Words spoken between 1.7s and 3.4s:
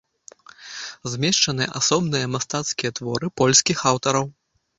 асобныя мастацкія творы